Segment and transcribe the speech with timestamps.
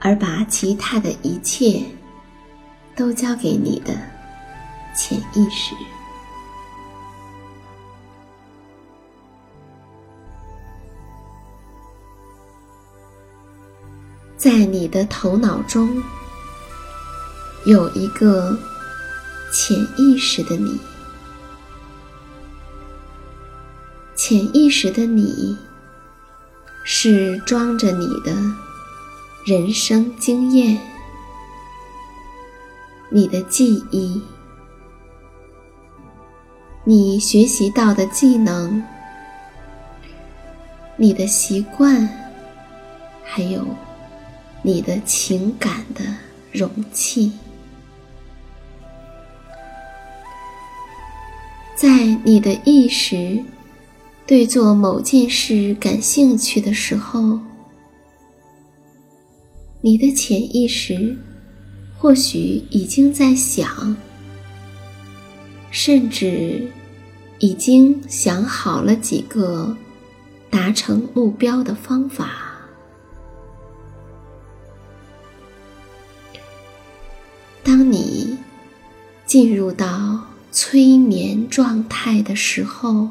[0.00, 1.84] 而把其他的一切
[2.96, 3.92] 都交给你的
[4.96, 5.74] 潜意识，
[14.38, 16.02] 在你的头脑中
[17.66, 18.58] 有一个
[19.52, 20.80] 潜意识的你，
[24.16, 25.58] 潜意识的你
[26.84, 28.34] 是装着你的。
[29.50, 30.78] 人生经验，
[33.08, 34.22] 你的记忆，
[36.84, 38.80] 你学习到的技能，
[40.96, 42.08] 你的习惯，
[43.24, 43.66] 还有
[44.62, 46.04] 你的情感的
[46.52, 47.32] 容器，
[51.74, 53.42] 在你的意识
[54.28, 57.40] 对做某件事感兴趣的时候。
[59.82, 61.16] 你的潜意识
[61.96, 63.96] 或许已经在想，
[65.70, 66.70] 甚至
[67.38, 69.74] 已经想好了几个
[70.50, 72.30] 达成目标的方法。
[77.62, 78.36] 当你
[79.24, 80.20] 进入到
[80.52, 83.08] 催眠状态的时候，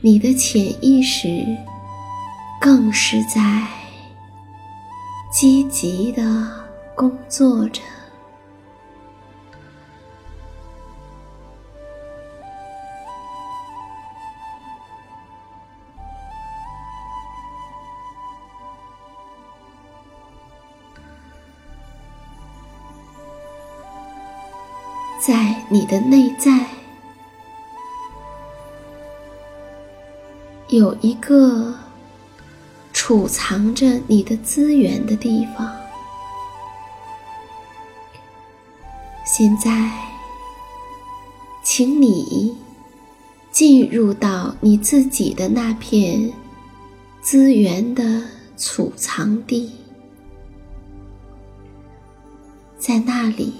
[0.00, 1.44] 你的潜意识
[2.58, 3.66] 更是在。
[5.30, 6.22] 积极的
[6.94, 7.82] 工作着，
[25.20, 26.66] 在你的内在
[30.68, 31.87] 有一个。
[33.08, 35.74] 储藏着你的资源的地方。
[39.24, 39.90] 现在，
[41.64, 42.54] 请你
[43.50, 46.30] 进入到你自己的那片
[47.22, 48.22] 资源的
[48.58, 49.72] 储藏地，
[52.78, 53.54] 在那里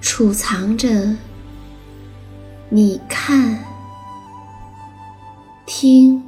[0.00, 1.14] 储藏着
[2.70, 3.64] 你看、
[5.64, 6.27] 听。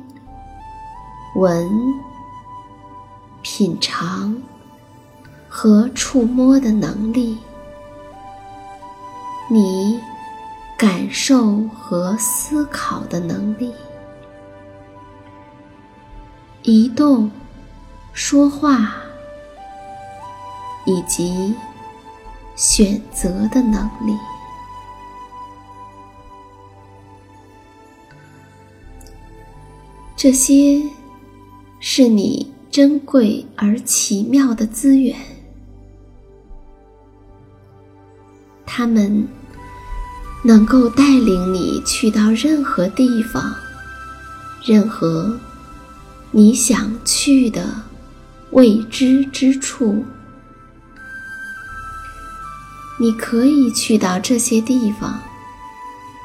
[1.36, 1.94] 闻、
[3.40, 4.36] 品尝
[5.48, 7.38] 和触摸的能力，
[9.48, 10.00] 你
[10.76, 13.72] 感受和思考的能力，
[16.62, 17.30] 移动、
[18.12, 18.92] 说话
[20.84, 21.54] 以及
[22.56, 24.16] 选择的能力。
[30.16, 30.82] 这些
[31.82, 35.16] 是你珍贵而奇妙的资源，
[38.66, 39.26] 他们
[40.44, 43.54] 能够带领你去到任何地方，
[44.62, 45.34] 任何
[46.30, 47.82] 你想去的
[48.50, 50.04] 未知之处。
[53.00, 55.18] 你可以去到这些地方，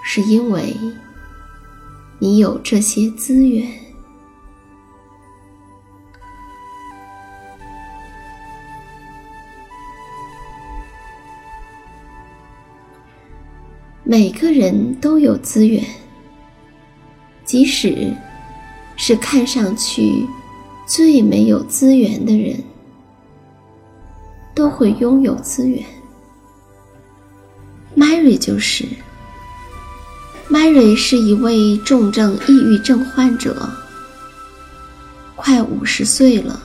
[0.03, 0.75] 是因为
[2.19, 3.84] 你有这些资源。
[14.07, 15.83] 每个人都有资源，
[17.43, 18.13] 即使
[18.95, 20.27] 是看上去
[20.85, 22.63] 最没有资源的人，
[24.53, 25.83] 都会拥有资源。
[27.97, 28.85] Mary 就是。
[30.51, 33.67] Mary 是一位重症抑郁症患者，
[35.35, 36.61] 快五十岁了。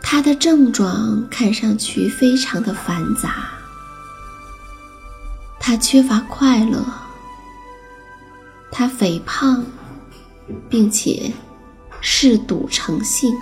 [0.00, 3.59] 他的症状看上去非常的繁杂。
[5.70, 6.84] 他缺乏快乐，
[8.72, 9.64] 他肥胖，
[10.68, 11.30] 并且
[12.00, 13.32] 嗜赌成性。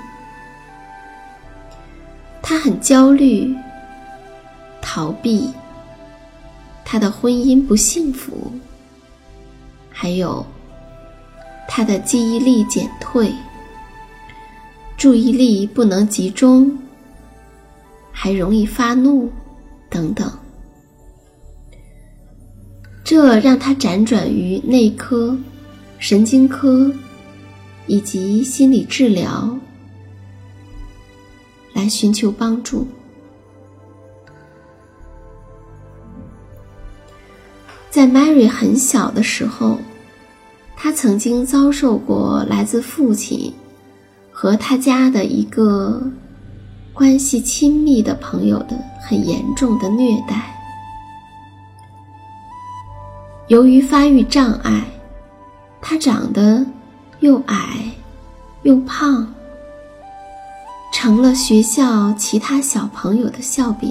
[2.43, 3.57] 他很焦虑，
[4.83, 5.51] 逃避。
[6.85, 8.53] 他的婚姻不幸福，
[9.89, 10.45] 还有
[11.67, 13.33] 他的记忆力减退，
[14.99, 16.79] 注意力不能集中，
[18.13, 19.33] 还容易发怒，
[19.89, 20.31] 等等。
[23.09, 25.35] 这让他辗转于内科、
[25.99, 26.93] 神经科
[27.87, 29.59] 以及心理治疗，
[31.73, 32.87] 来寻求帮助。
[37.89, 39.79] 在 Mary 很小的时候，
[40.77, 43.51] 他曾经遭受过来自父亲
[44.31, 46.03] 和他家的一个
[46.93, 50.58] 关系亲密的朋友的很严重的虐待。
[53.49, 54.85] 由于发育障碍，
[55.81, 56.67] 他长得
[57.21, 57.91] 又矮
[58.61, 59.27] 又胖，
[60.93, 63.91] 成了学校其他小朋友的笑柄。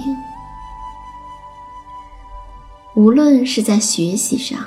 [2.94, 4.60] 无论是在学习上，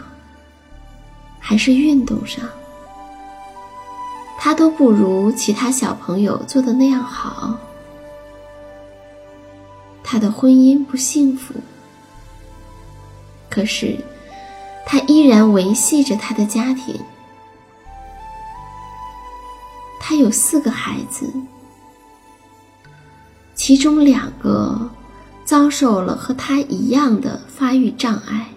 [1.39, 2.43] 还是运动上，
[4.37, 7.57] 他都不如其他小朋友做的那样好。
[10.03, 11.53] 他的婚姻不幸福，
[13.49, 13.97] 可是。
[14.85, 16.99] 他依然维系着他的家庭。
[19.99, 21.31] 他有四个孩子，
[23.55, 24.89] 其中两个
[25.45, 28.49] 遭受了和他一样的发育障碍。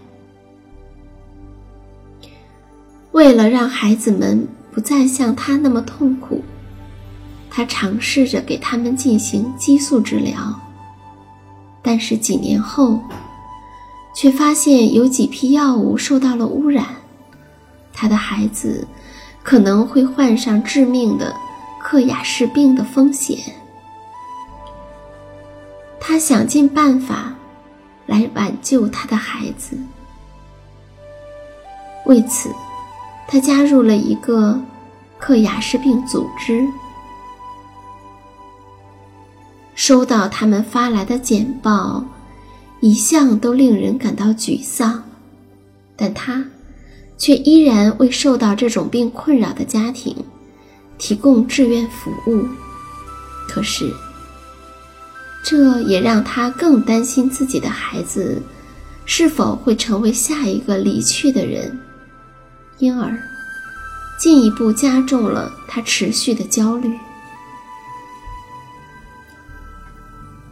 [3.13, 6.43] 为了让孩子们不再像他那么痛苦，
[7.49, 10.61] 他尝试着给他们进行激素治疗。
[11.81, 13.01] 但是几年后。
[14.15, 16.87] 却发现有几批药物受到了污染，
[17.93, 18.87] 他的孩子
[19.43, 21.35] 可能会患上致命的
[21.81, 23.37] 克雅氏病的风险。
[26.01, 27.35] 他想尽办法
[28.07, 29.77] 来挽救他的孩子，
[32.07, 32.51] 为此，
[33.27, 34.61] 他加入了一个
[35.19, 36.65] 克雅氏病组织，
[39.75, 42.05] 收到他们发来的简报。
[42.85, 45.03] 一向都令人感到沮丧，
[45.97, 46.45] 但他
[47.17, 50.15] 却依然为受到这种病困扰的家庭
[50.99, 52.47] 提供志愿服务。
[53.49, 53.91] 可是，
[55.43, 58.43] 这也让他更担心自己的孩子
[59.07, 61.81] 是否会成为下一个离去的人，
[62.77, 63.19] 因而
[64.21, 66.95] 进一步加重了他持续的焦虑。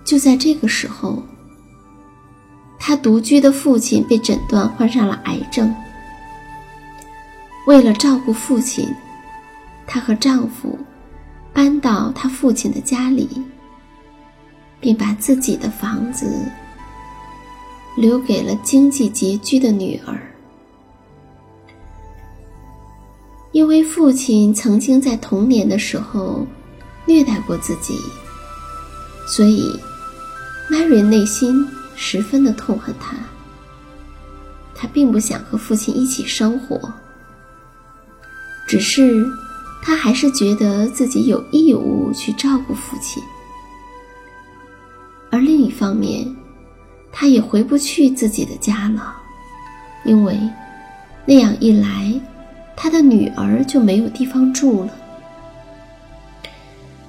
[0.02, 1.22] 就在这个时候。
[2.84, 5.72] 她独居的父亲被诊断患上了癌症。
[7.64, 8.92] 为了照顾父亲，
[9.86, 10.76] 她和丈夫
[11.52, 13.28] 搬到她父亲的家里，
[14.80, 16.44] 并把自己的房子
[17.96, 20.20] 留给了经济拮据的女儿。
[23.52, 26.44] 因为父亲曾经在童年的时候
[27.06, 27.96] 虐待过自己，
[29.28, 29.70] 所以
[30.68, 31.64] Mary 内心。
[32.04, 33.16] 十分的痛恨他，
[34.74, 36.92] 他并不想和父亲一起生活，
[38.66, 39.24] 只是
[39.80, 43.22] 他还是觉得自己有义务去照顾父亲。
[45.30, 46.26] 而另一方面，
[47.12, 49.14] 他也回不去自己的家了，
[50.04, 50.36] 因为
[51.24, 52.20] 那样一来，
[52.76, 54.90] 他的女儿就没有地方住了，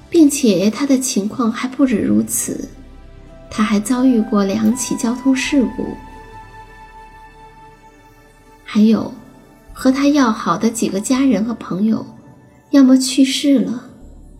[0.08, 2.70] 并且他的情况还不止如此，
[3.56, 5.96] 他还遭遇过两起交通事故。
[8.64, 9.14] 还有，
[9.72, 12.04] 和他要好的几个家人和朋友，
[12.72, 13.88] 要么去世了，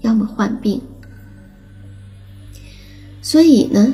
[0.02, 0.82] 要么患病。
[3.22, 3.94] 所以呢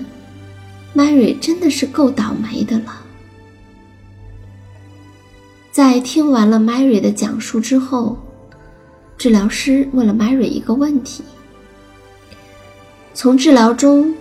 [0.96, 2.96] ，Mary 真的是够倒霉的了。
[5.74, 8.18] 在听完了 Mary 的讲述之后，
[9.18, 11.22] 治疗师问了 Mary 一个问题：
[13.14, 14.16] 从治疗中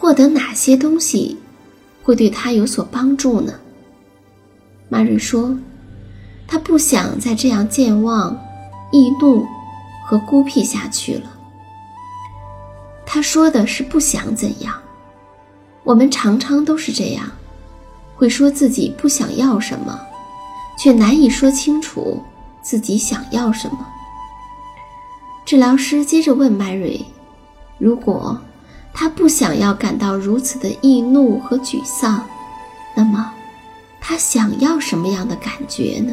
[0.00, 1.36] 获得哪些东西
[2.02, 3.52] 会对他有所帮助呢？
[4.88, 5.54] 玛瑞说
[6.48, 8.34] ：“他不想再这样健忘、
[8.90, 9.46] 易怒
[10.06, 11.30] 和孤僻下去了。”
[13.04, 14.74] 他说的是不想怎样。
[15.84, 17.30] 我们常常都是这样，
[18.16, 20.00] 会说自己不想要什么，
[20.78, 22.22] 却难以说清楚
[22.62, 23.86] 自己想要什么。
[25.44, 27.04] 治疗师接着问麦瑞
[27.76, 28.40] ：“如果
[28.92, 32.24] 他不想要感到如此的易怒和沮丧，
[32.94, 33.32] 那么？”
[34.02, 36.12] 他想要什么样的感觉呢？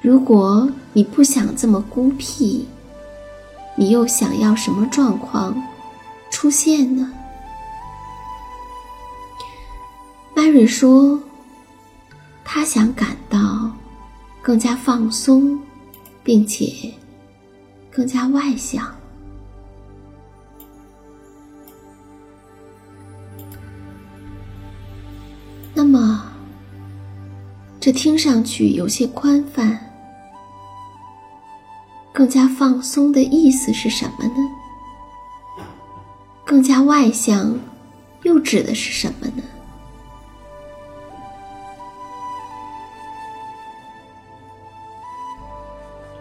[0.00, 2.68] 如果你不想这么孤僻，
[3.74, 5.60] 你又想要什么状况
[6.30, 7.10] 出现呢
[10.36, 11.18] ？Mary 说
[12.44, 13.70] ：“他想感到
[14.42, 15.58] 更加放松，
[16.22, 16.92] 并且
[17.90, 18.86] 更加外向。”
[27.84, 29.78] 这听上去有些宽泛。
[32.14, 34.36] 更加放松的意思是什么呢？
[36.46, 37.54] 更加外向，
[38.22, 39.42] 又指的是什么呢？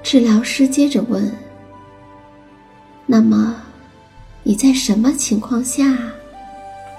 [0.04, 1.34] 治疗师接着问
[3.08, 3.56] ：“那么，
[4.44, 5.98] 你在什么情况下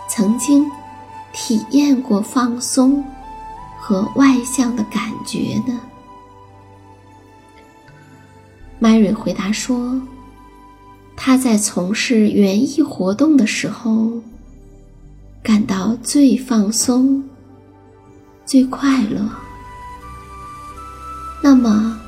[0.09, 0.67] 曾经？”
[1.37, 3.05] 体验过放松
[3.87, 5.79] 和外向的感觉呢
[8.81, 10.01] ？Mary 回答说
[11.15, 14.23] ：“他在从事园艺活动的时候，
[15.43, 17.23] 感到最放松、
[18.47, 19.21] 最快乐。
[21.43, 22.01] 那么，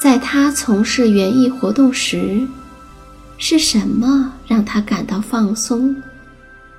[0.00, 2.44] 在他从事园艺活动时，
[3.36, 5.94] 是什么让他感到放松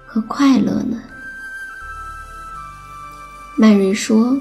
[0.06, 1.02] 和快乐呢？”
[3.62, 4.40] 麦瑞说：“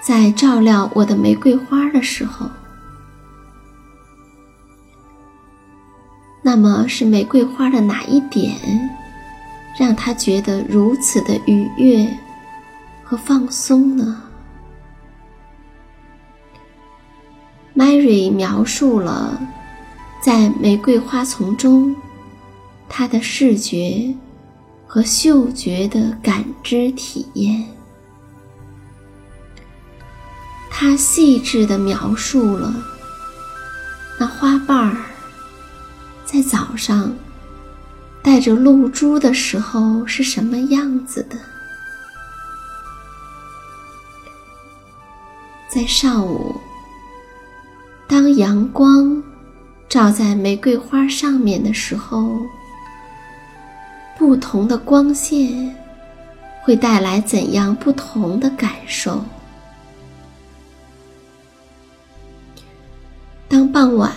[0.00, 2.48] 在照料我的玫瑰花的时候，
[6.40, 8.54] 那么是玫瑰花的哪一点，
[9.76, 12.08] 让他觉得如此的愉悦
[13.02, 14.22] 和放松呢
[17.74, 19.36] ？”Mary 描述了
[20.22, 21.92] 在玫瑰花丛中，
[22.88, 24.14] 他的视觉
[24.86, 27.66] 和嗅觉的感知体验。
[30.82, 32.74] 他细致地描述了
[34.18, 34.96] 那花瓣儿
[36.24, 37.14] 在早上
[38.20, 41.36] 带着露珠的时候是什么样子的，
[45.72, 46.60] 在上午，
[48.08, 49.22] 当阳光
[49.88, 52.40] 照在玫瑰花上面的时候，
[54.18, 55.76] 不同的光线
[56.64, 59.24] 会带来怎样不同的感受？
[63.52, 64.10] 当傍晚，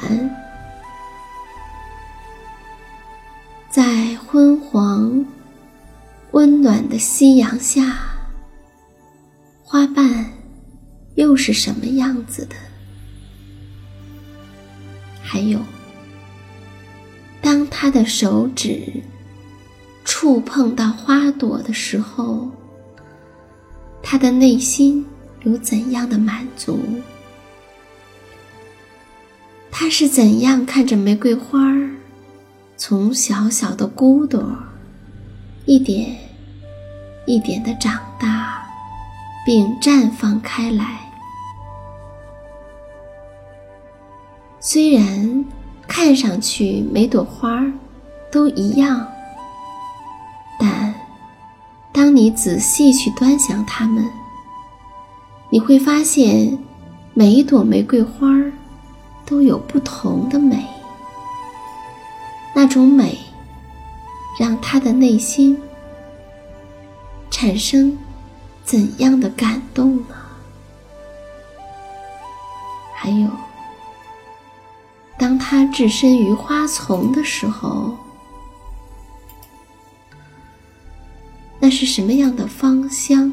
[3.69, 5.25] 在昏黄、
[6.31, 7.97] 温暖的夕阳下，
[9.61, 10.25] 花瓣
[11.15, 12.55] 又是什么样子的？
[15.21, 15.59] 还有，
[17.41, 19.03] 当他的手指
[20.05, 22.49] 触碰到花朵的时候，
[24.01, 25.05] 他的内心
[25.43, 26.79] 有怎样的满足？
[29.77, 31.89] 他是怎样看着玫瑰花儿
[32.77, 34.41] 从小小的骨朵
[35.65, 36.15] 一点
[37.25, 38.65] 一点的长大，
[39.45, 40.97] 并绽放开来？
[44.61, 45.43] 虽然
[45.85, 47.69] 看上去每朵花儿
[48.31, 49.05] 都一样，
[50.57, 50.95] 但
[51.91, 54.05] 当你仔细去端详它们，
[55.49, 56.57] 你会发现，
[57.13, 58.53] 每一朵玫瑰花儿
[59.25, 60.65] 都有不同的美。
[62.53, 63.17] 那种美，
[64.39, 65.61] 让他的内心
[67.29, 67.97] 产生
[68.63, 70.15] 怎样的感动呢？
[72.95, 73.29] 还有，
[75.17, 77.95] 当他置身于花丛的时候。
[81.59, 83.31] 那是什么样的芳香，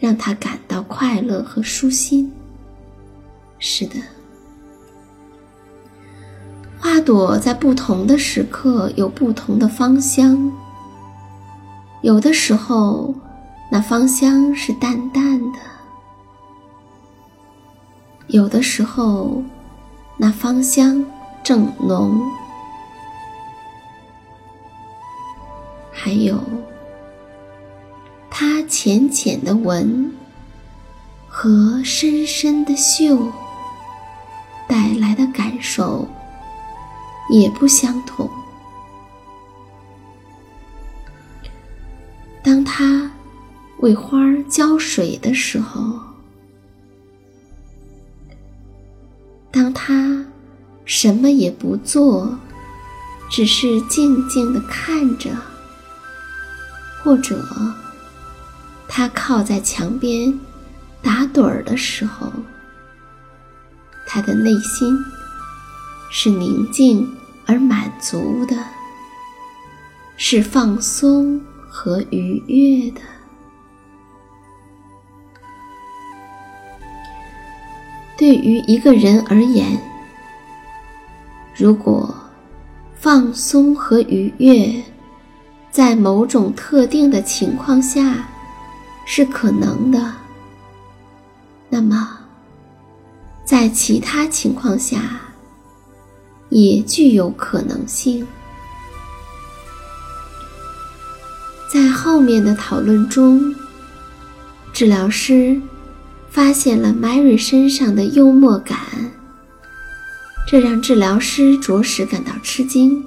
[0.00, 2.32] 让他感到快乐和舒心？
[3.60, 3.94] 是的，
[7.04, 10.50] 朵在不同的时刻有不同的芳香。
[12.00, 13.14] 有的时候，
[13.70, 15.58] 那芳香是淡淡的；
[18.28, 19.42] 有的时候，
[20.16, 21.04] 那芳香
[21.42, 22.20] 正浓。
[25.90, 26.38] 还有，
[28.30, 30.12] 它浅浅的闻
[31.28, 33.32] 和深深的嗅
[34.68, 36.06] 带来的感受
[37.30, 38.30] 也不相同。
[42.42, 43.10] 当他
[43.78, 45.98] 为花儿浇水的时候，
[49.50, 50.24] 当他
[50.84, 52.38] 什么也不做，
[53.30, 55.30] 只是静静的看着。
[57.02, 57.38] 或者，
[58.88, 60.32] 他靠在墙边
[61.02, 62.32] 打盹儿的时候，
[64.06, 64.96] 他的内心
[66.16, 67.12] 是宁静
[67.44, 68.56] 而满足的，
[70.16, 73.00] 是放松和愉悦的。
[78.16, 79.76] 对于一个人而言，
[81.52, 82.14] 如果
[82.94, 84.72] 放松和愉悦，
[85.72, 88.28] 在某种特定的情况下，
[89.04, 90.12] 是可能的。
[91.68, 92.16] 那么，
[93.44, 95.20] 在其他情况下，
[96.48, 98.26] 也具有可能性。
[101.72, 103.54] 在后面的讨论中，
[104.72, 105.60] 治疗师
[106.30, 108.78] 发现了 Mary 身上的幽默感，
[110.46, 113.04] 这让治疗师着实感到吃惊。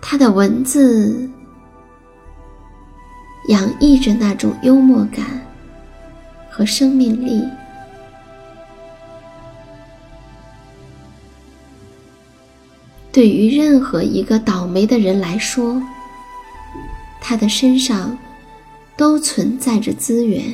[0.00, 1.28] 他的文字
[3.48, 5.24] 洋溢着那种幽默感
[6.50, 7.42] 和生命力。
[13.14, 15.80] 对于任何一个倒霉的人来说，
[17.20, 18.18] 他的身上
[18.96, 20.52] 都存在着资源。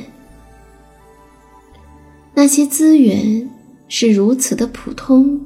[2.35, 3.49] 那些资源
[3.87, 5.41] 是如此的普通，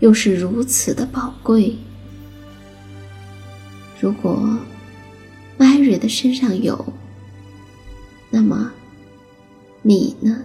[0.00, 1.76] 又是如此的宝贵。
[4.00, 4.58] 如果
[5.58, 6.86] Mary 的身上有，
[8.30, 8.72] 那么
[9.82, 10.42] 你呢？